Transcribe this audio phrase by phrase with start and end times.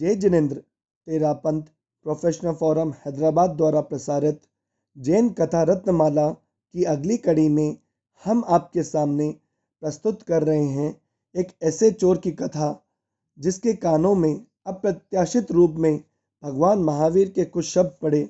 [0.00, 1.62] जय जिनेन्द्र, तेरा पंथ
[2.06, 4.40] प्रोफेशनल फोरम हैदराबाद द्वारा प्रसारित
[4.96, 7.76] जैन कथा रत्नमाला की अगली कड़ी में
[8.24, 9.30] हम आपके सामने
[9.82, 11.00] प्रस्तुत कर रहे हैं
[11.34, 12.68] एक ऐसे चोर की कथा,
[13.38, 16.00] जिसके कानों में अप्रत्याशित रूप में
[16.42, 18.28] भगवान महावीर के कुछ शब्द पड़े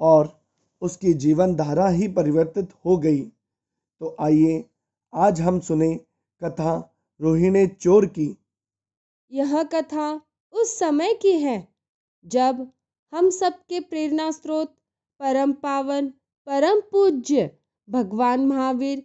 [0.00, 0.40] और
[0.82, 4.64] उसकी जीवन धारा ही परिवर्तित हो गई। तो आइए,
[5.14, 5.94] आज हम सुने
[6.40, 8.36] कथा रोहिणी चोर की।
[9.32, 10.20] यह कथा
[10.56, 11.68] उस समय की है,
[12.24, 12.72] जब
[13.12, 14.76] हम सबके प्रेरणा स्रोत,
[15.20, 16.06] परम पावन,
[16.46, 17.50] परम पूज्य
[17.88, 18.98] भगवान महावीर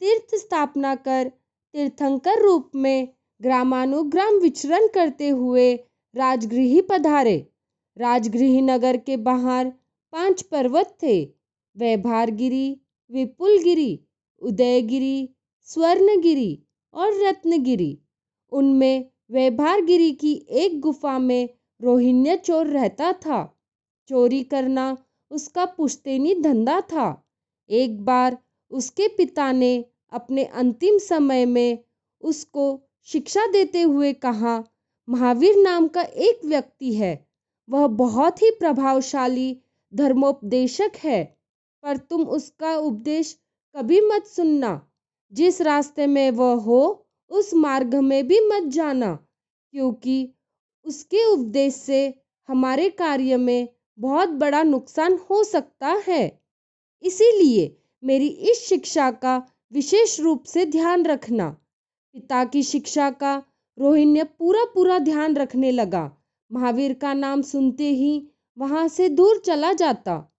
[0.00, 1.28] तीर्थ स्थापना कर,
[1.74, 3.08] तीर्थंकर रूप में
[3.42, 5.74] ग्रामानुग्राम विचरण करते हुए
[6.14, 7.36] राजगृही पधारे।
[7.96, 9.72] राजगृही नगर के बाहर
[10.12, 11.22] पाँच पर्वत थे,
[11.76, 12.80] वैभारगिरी,
[13.10, 14.00] विपुलगिरी,
[14.42, 16.62] उदयगिरी, स्वर्णगिरी
[16.94, 17.98] और रत्नगिरी।
[18.52, 21.48] उनमें वैभारगिरी की एक गुफा में
[21.82, 23.58] रोहिण्य चोर रहता था।
[24.08, 24.96] चोरी करना
[25.30, 27.26] उसका पुश्तैनी धंधा था।
[27.70, 28.38] एक बार
[28.70, 31.78] उसके पिता ने अपने अंतिम समय में
[32.20, 34.64] उसको शिक्षा देते हुए कहा,
[35.08, 37.26] महावीर नाम का एक व्यक्ति है।
[37.68, 39.62] वह बहुत ही प्रभावशाली
[39.94, 41.36] धर्मोपदेशक है,
[41.82, 43.38] पर तुम उसका उपदेश
[43.76, 44.88] कभी मत सुनना।
[45.32, 49.14] जिस रास्ते में वह हो उस मार्ग में भी मत जाना,
[49.74, 50.34] क्योंकि
[50.86, 52.14] उसके उपदेश से
[52.48, 56.40] हमारे कार्य में बहुत बड़ा नुकसान हो सकता है।
[57.02, 59.36] इसीलिए मेरी इस शिक्षा का
[59.72, 61.48] विशेष रूप से ध्यान रखना।
[62.14, 63.42] पिता की शिक्षा का
[63.78, 66.10] रोहिण्य पूरा पूरा ध्यान रखने लगा।
[66.52, 70.32] महावीर का नाम सुनते ही वहाँ से दूर चला जाता।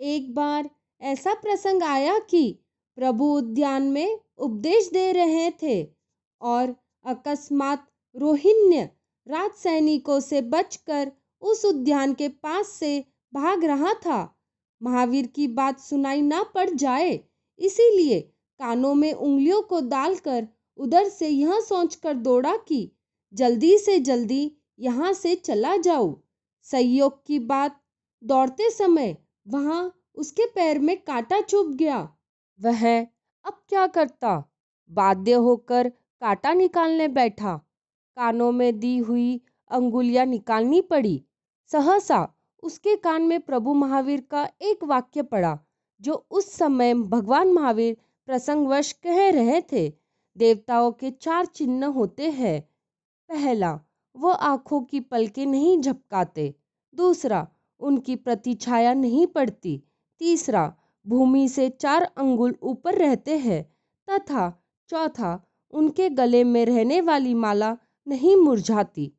[0.00, 2.58] एक बार ऐसा प्रसंग आया कि
[2.98, 5.95] प्रभु उद्यान में उपदेश दे रहे थे।
[6.40, 8.90] और अकस्मात रोहिण्य
[9.26, 11.12] राज सैनिकों से बचकर
[11.42, 12.98] उस उद्यान के पास से
[13.32, 14.18] भाग रहा था।
[14.80, 17.20] महावीर की बात सुनाई ना पड़ जाए,
[17.58, 18.20] इसीलिए
[18.60, 20.46] कानों में उंगलियों को डालकर
[20.78, 22.90] उधर से यह सोचकर दौड़ा कि,
[23.34, 26.22] जल्दी से जल्दी यहाँ से चला जाऊँ।
[26.66, 27.80] संयोग की बात
[28.22, 29.16] दौड़ते समय
[29.48, 31.98] वहाँ उसके पैर में कांटा चुभ गया।
[32.60, 34.52] वह अब क्या करता?
[34.90, 35.92] बाध्य होकर
[36.26, 37.56] कांटा निकालने बैठा।
[38.16, 41.24] कानों में दी हुई अंगुलियाँ निकालनी पड़ी।
[41.66, 45.58] सहसा उसके कान में प्रभु महावीर का एक वाक्य पड़ा,
[46.00, 49.92] जो उस समय भगवान महावीर प्रसंगवश कह रहे थे,
[50.36, 52.60] देवताओं के चार चिन्ह होते हैं।
[53.28, 53.80] पहला,
[54.16, 56.54] वो आँखों की पलकें नहीं झपकाते।
[56.94, 57.48] दूसरा,
[57.80, 59.82] उनकी प्रतिछाया नहीं पड़ती।
[60.18, 60.74] तीसरा,
[61.06, 63.74] भूमि से चार अंगुल ऊपर रहते हैं।
[64.10, 65.42] तथा चौथा
[65.76, 67.76] उनके गले में रहने वाली माला
[68.08, 69.12] नहीं मुरझाती।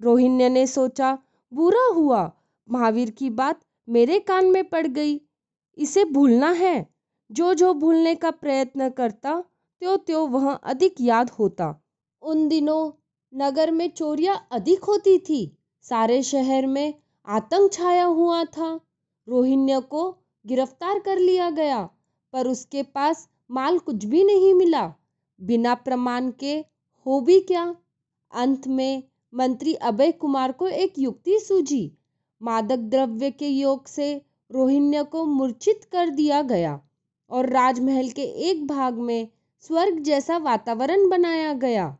[0.00, 1.18] रोहिण्य ने सोचा
[1.52, 2.32] बुरा हुआ,
[2.68, 5.20] महावीर की बात मेरे कान में पड़ गई।
[5.78, 6.94] इसे भूलना है।
[7.30, 9.44] जो जो भूलने का प्रयत्न करता
[9.82, 11.84] त्यों त्यों वह अधिक याद होता।
[12.22, 12.92] उन दिनों
[13.34, 16.94] नगर में चोरियाँ अधिक होती थी। सारे शहर में
[17.26, 18.80] आतंक छाया हुआ था।
[19.28, 21.90] रोहिण्य को गिरफ़्तार कर लिया गया,
[22.32, 24.94] पर उसके पास माल कुछ भी नहीं मिला।
[25.40, 26.54] बिना प्रमाण के
[27.06, 27.76] हो भी क्या?
[28.32, 29.02] अंत में
[29.34, 31.92] मंत्री अभय कुमार को एक युक्ति सूझी।
[32.42, 36.80] मादक द्रव्य के योग से रोहिण्य को मूर्छित कर दिया गया
[37.30, 39.28] और राजमहल के एक भाग में
[39.60, 41.96] स्वर्ग जैसा वातावरण बनाया गया।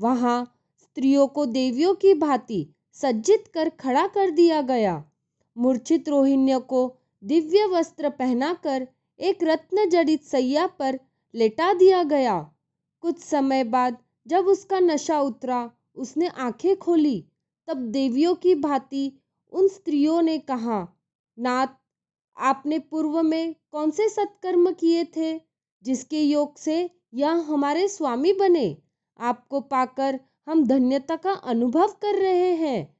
[0.00, 5.04] वहाँ स्त्रियों को देवियों की भांति सज्जित कर खड़ा कर दिया गया।
[5.58, 8.88] मूर्छित रोहिण्य को दिव्य वस्त्र पहनाकर
[9.20, 11.00] एक रत्न जड़ित सैया पर
[11.34, 12.52] लेटा दिया गया।
[13.06, 17.26] कुछ समय बाद जब उसका नशा उतरा, उसने आँखें खोली,
[17.66, 19.20] तब देवियों की भांति
[19.52, 20.88] उन स्त्रियों ने कहा,
[21.38, 21.66] नाथ,
[22.36, 25.40] आपने पूर्व में कौन से सत्कर्म किए थे
[25.82, 28.78] जिसके योग से यह हमारे स्वामी बने?
[29.18, 32.96] आपको पाकर हम धन्यता का अनुभव कर रहे हैं।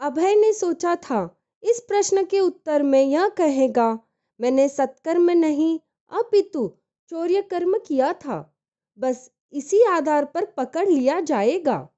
[0.00, 3.98] अभय ने सोचा था, इस प्रश्न के उत्तर में यह कहेगा,
[4.40, 5.80] मैंने सत्कर्म नहीं,
[6.10, 6.72] अपितु
[7.08, 8.50] चौर्य कर्म किया था।
[8.98, 11.88] बस इसी आधार पर पकड़ लिया जाएगा।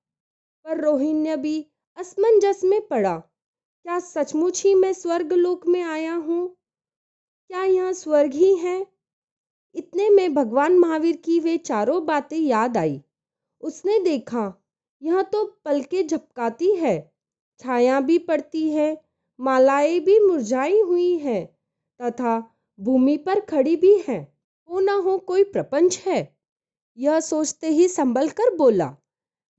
[0.64, 1.66] पर रोहिण्य भी
[1.96, 3.18] असमंजस में पड़ा।
[3.82, 6.56] क्या सचमुच ही मैं स्वर्ग लोक में आया हूँ?
[7.48, 8.86] क्या यह स्वर्ग ही है?
[9.74, 13.02] इतने में भगवान महावीर की वे चारों बातें याद आई।
[13.60, 14.62] उसने देखा,
[15.02, 17.12] यह तो पलके झपकाती है,
[17.58, 19.04] छाया भी पड़ती है,
[19.40, 21.58] मालाएँ भी मुरझाई हुई हैं,
[22.02, 24.36] तथा भूमि पर खड़ी भी है।
[24.70, 26.35] हो ना हो कोई प्रपंच है।
[26.98, 28.96] यह सोचते ही संभल कर बोला,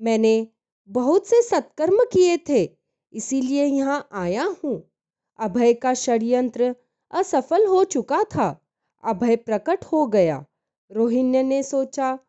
[0.02, 0.48] मैंने
[0.90, 2.70] बहुत से सत्कर्म किए थे,
[3.14, 4.92] इसीलिए यहाँ आया हूँ।
[5.40, 6.76] अभय का षड्यंत्र
[7.12, 8.66] असफल हो चुका था,
[9.04, 10.46] अभय प्रकट हो गया।
[10.92, 12.20] रोहिण्य ने सोचा,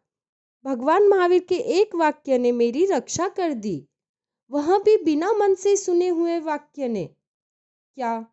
[0.65, 3.89] भगवान महावीर के एक वाक्य ने मेरी रक्षा कर दी।
[4.51, 7.05] वह भी बिना मन से सुने हुए वाक्य ने।
[7.97, 8.27] क्या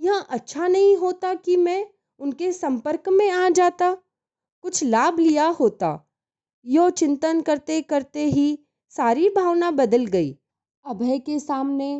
[0.00, 1.86] यह अच्छा नहीं होता कि मैं
[2.20, 3.96] उनके संपर्क में आ जाता?
[4.62, 6.03] कुछ लाभ लिया होता।
[6.66, 8.46] यो चिंतन करते करते ही
[8.92, 10.30] सारी भावना बदल गई।
[10.84, 11.90] अभय के सामने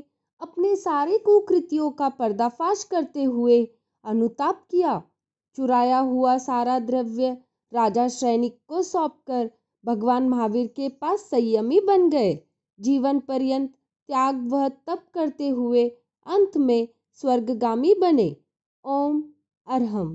[0.40, 3.58] अपने सारे कुकृतियों का पर्दाफाश करते हुए
[4.04, 5.02] अनुताप किया।
[5.58, 7.36] चुराया हुआ सारा द्रव्य
[7.72, 9.50] राजा सैनिक को सौंपकर
[9.84, 12.32] भगवान महावीर के पास संयमी बन गए।
[12.78, 13.70] जीवन पर्यंत
[14.08, 15.88] त्याग व तप करते हुए
[16.26, 16.88] अंत में
[17.20, 18.28] स्वर्गगामी बने।
[18.84, 19.22] ओम
[19.66, 20.12] अरहम।